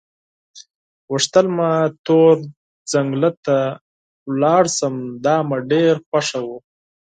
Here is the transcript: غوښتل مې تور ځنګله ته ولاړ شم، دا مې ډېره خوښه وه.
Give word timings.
غوښتل 1.09 1.45
مې 1.55 1.71
تور 2.05 2.35
ځنګله 2.91 3.31
ته 3.45 3.57
ولاړ 4.29 4.63
شم، 4.77 4.95
دا 5.25 5.35
مې 5.47 5.57
ډېره 5.71 5.95
خوښه 6.07 6.39
وه. 6.47 6.57